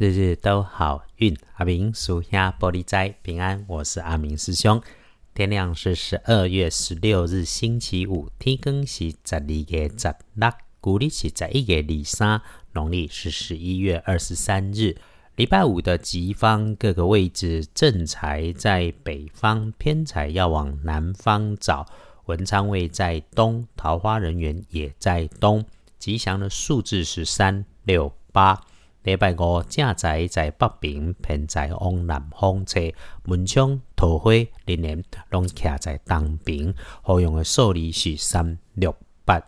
[0.00, 3.62] 日日都好运，阿明属下玻璃斋平安。
[3.68, 4.80] 我是阿明师兄。
[5.34, 12.40] 天亮是十二月十六日星期五，天更是十二月十六，古历是十一月二三，
[12.72, 14.96] 农历是十一月二十三日。
[15.36, 21.84] 礼拜五的吉方各个位置，正财在北方，偏财要往南方找。
[22.24, 25.62] 文昌位在东，桃花人员也在东。
[25.98, 28.58] 吉祥的数字是三六八。
[29.02, 34.30] 礼拜五正在在北边，偏在往南方吹，门窗桃花
[34.66, 36.74] 连连拢徛在东边。
[37.00, 38.94] 好用的数字是三六
[39.24, 39.42] 八。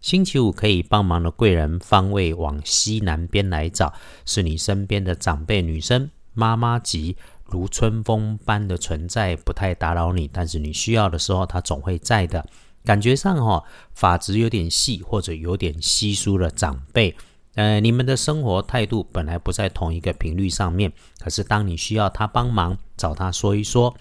[0.00, 3.92] 星期五可以帮忙的贵人方位往西南边来找，
[4.26, 12.44] 是你身边的长辈女生妈妈级，如春风般的存在，不太打扰你，但是你需要的时候，她总会在的。
[12.84, 17.14] 感觉上哈，发质有点细或者有点稀疏的长辈。
[17.58, 23.92] 呃，你们的生活态度本来不在同一个频率上面，可是当你需要他帮忙，找他说一说，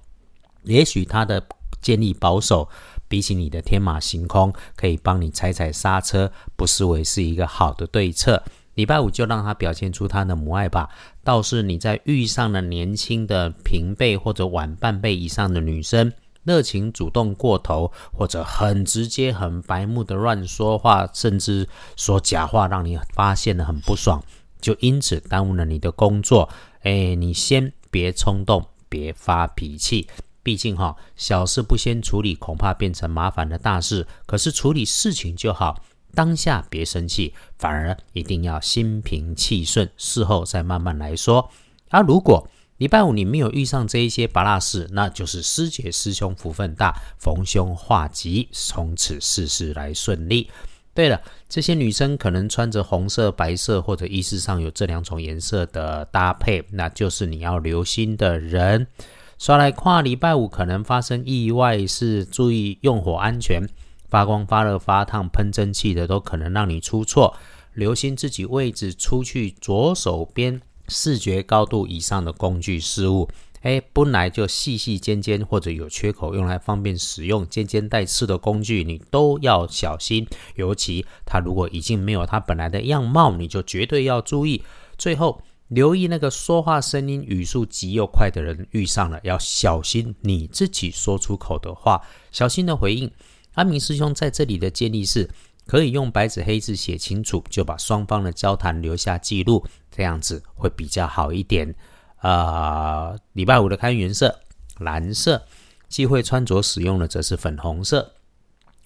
[0.61, 1.43] 也许他的
[1.81, 2.69] 建立保守，
[3.07, 8.43] 比起你的天马行空，可以帮你踩踩刹车，不失为是一个好的对策。
[8.75, 10.89] 礼拜五就让他表现出他的母爱吧。
[11.23, 16.13] 倒是你在遇上了年轻的平辈或者晚半辈以上的女生。
[16.47, 21.67] 热情主动过头，或者很直接、很白目的乱说话，甚至
[21.97, 24.23] 说假话，让你发现的很不爽，
[24.61, 26.47] 就因此耽误了你的工作。
[26.83, 30.07] 哎，你先别冲动，别发脾气，
[30.41, 34.07] 毕竟哈，小事不先处理，恐怕变成麻烦的大事。
[34.25, 35.83] 可是处理事情就好，
[36.15, 41.51] 当下别生气，反而一定要心平气顺，事后再慢慢来说。
[41.89, 42.47] 啊，如果。
[42.77, 50.49] 礼拜五你没有遇上这一些拔拉事，那就是师姐师兄福分大，逢凶化吉，从此事事来顺利。
[50.93, 58.85] 对了，这些女生可能穿着红色、白色，或者衣饰上有这两种颜色的搭配，那就是你要留心的人。
[59.39, 63.61] 刷来跨礼拜五可能发生意外，是注意用火安全，
[64.07, 67.35] 发光、发热、发烫、喷蒸汽的都可能让你出错。
[67.73, 70.61] 留心自己位置，出去左手边。
[70.87, 73.29] 视觉高度以上的工具事物，
[73.61, 80.25] 哎，本来就细细尖尖或者有缺口，用来方便使用、尖尖带刺的工具，你都要小心。
[80.55, 84.63] 尤其它如果已经没有它本来的样貌，你就绝对要注意。
[84.97, 93.11] 最后，留意那个说话声音语速极又快的人，遇上了要小心你自己说出口的话，小心的回应。
[93.53, 95.29] 阿明师兄在这里的建议是。
[95.67, 101.75] 可以用白纸黑字写清楚，就把双方的交谈留下记录，这样子会比较好一点。
[102.21, 104.39] 呃，礼拜五的开运色
[104.79, 105.43] 蓝色，
[105.87, 108.13] 忌讳穿着使用的则是粉红色。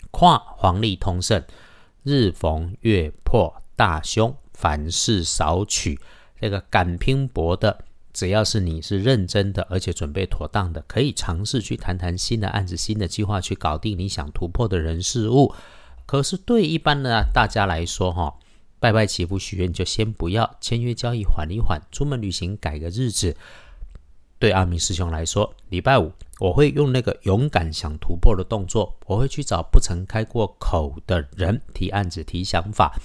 [0.09, 1.42] 跨黄历通胜，
[2.03, 5.98] 日逢月破大凶，凡事少取。
[6.42, 15.53] 这个敢拼搏的，只要是你是认真的，而且准备妥当的，可以尝试去谈谈新的案子、新的计划，去搞定你想突破的人事物。
[16.11, 18.35] 可是对一般的大家来说，哈，
[18.81, 23.33] 拜拜祈福许愿就先不要，签约交易缓一缓，出门旅行改个日子。
[24.38, 26.11] 对阿明师兄来说，礼拜五
[26.41, 33.00] 我会用那个勇敢想突破的动作，我会去找不曾开过口的人提案子、提想法。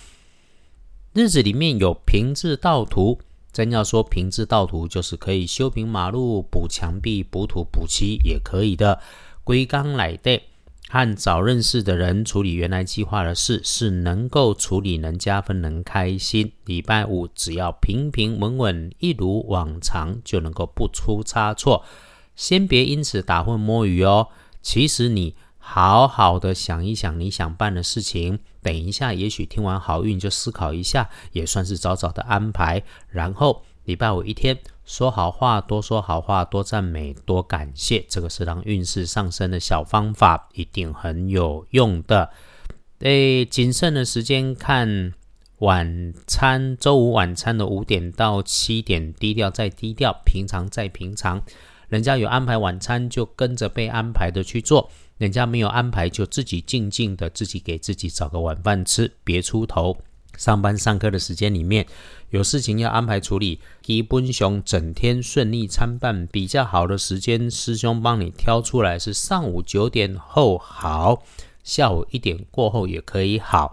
[1.13, 3.21] 日子里面有平治道图，
[3.53, 9.01] 真要说平治道图，就是可以修平马路、补墙壁、补土、补漆也可以的。
[9.45, 10.43] 归刚来的。
[10.89, 16.53] 和早认识的人处理原来计划的事，是能够处理、能加分、能开心。
[16.65, 21.85] 礼拜五只要平平稳稳，一如往常，就能够不出差错。
[22.37, 24.29] 先别因此打混摸鱼哦。
[24.63, 32.83] 其实你好好的想一想你想办的事情，等一下也许听完好运就思考一下，也算是早早的安排。
[33.09, 34.57] 然后礼拜五一天。
[34.87, 42.31] 说好话，多说好话，多赞美，多感谢，这个是让运势上升的小方法，一定很有用的。
[43.01, 45.13] 诶，谨慎的时间看
[45.59, 51.43] 晚餐，周五晚餐的五点到七点，低调再低调，平常再平常。
[51.89, 54.89] 人家有安排晚餐，就跟着被安排的去做；
[55.19, 59.97] 人家没有安排，就自己静静的自己给自己找个晚饭吃，别出头。
[60.37, 61.87] 上班上课的时间里面，
[62.31, 66.27] 有事情要安排处理，基本上整天顺利参半。
[66.27, 71.23] 比较好的时间，师兄帮你挑出来是上午九点后好，
[71.65, 73.73] 下午一点过后也可以好。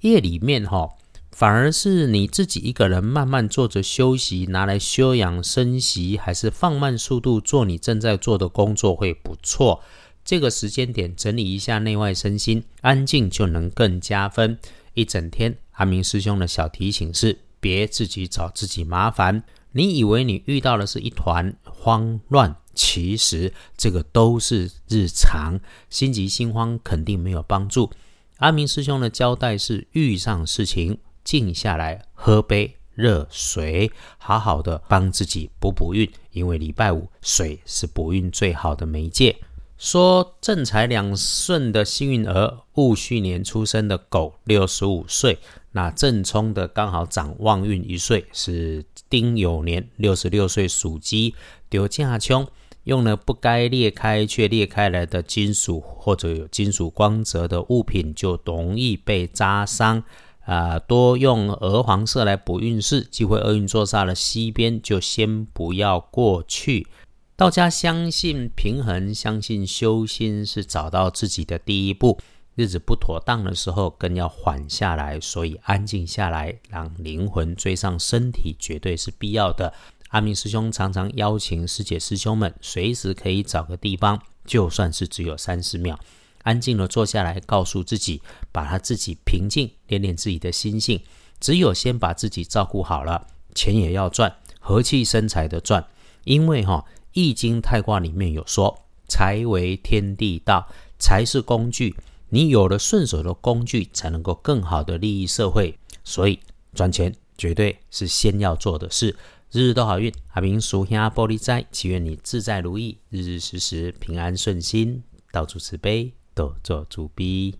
[0.00, 0.90] 夜里面哈，
[1.32, 9.82] 反而是你自己一个人慢慢坐着休息，拿来休养生息，还是放慢速度做你正在做的工作会不错。
[10.24, 14.58] 这个时间点整理一下内外身心，安静就能更加分。
[14.94, 19.42] 一整天，阿明师兄的小提醒是：别自己找自己麻烦。
[19.72, 25.58] 你以为你遇到的是一团慌乱，其实这个都是日常，
[25.90, 27.90] 心急心慌肯定没有帮助。
[28.38, 36.08] 阿明师兄的交代是：遇上事情，静下来，喝杯热水，好好的帮自己补补运。
[36.30, 39.36] 因为礼拜五水是补运最好的媒介。
[39.76, 45.38] 说正财两顺的幸运儿，戊戌年出生的狗，六十五岁。
[45.76, 51.34] 那正冲的刚好长旺运一岁，是丁酉年六十六岁属鸡。
[51.68, 52.46] 丢架冲
[52.84, 60.04] 用了不该裂开却裂开来的金属或者有金属光泽的物品，就容易被扎伤。
[60.44, 66.86] 啊，多用鹅黄色来补运势，机会厄运坐煞的西边就先不要过去。
[67.34, 72.20] 道家相信平衡，相信修心是找到自己的第一步。
[72.54, 79.74] 日子不妥当的时候，更要缓下来，所以安静下来，让灵魂追上身体，绝对是必要的。
[80.10, 85.98] 阿明师兄常常邀请师姐师兄们，随时可以找个地方，就算是只有三十秒，
[86.44, 88.22] 安静的坐下来，告诉自己，
[88.52, 91.00] 把他自己平静，练练自己的心性。
[91.40, 93.26] 只有先把自己照顾好了，
[93.56, 95.84] 钱也要赚，和气生财的赚。
[96.22, 100.68] 因为哈，《易经》太卦里面有说，财为天地道，
[101.00, 101.96] 财是工具。
[102.34, 105.78] 你有了顺手的工具，才能够更好的利益社会。
[106.02, 106.40] 所以
[106.74, 109.14] 赚钱绝对是先要做的事。
[109.52, 115.00] 日日都好运，阿明叔兄玻璃斋，祈愿你自在如意，日日时时平安顺心，
[115.30, 117.52] 到处慈悲，多做主逼。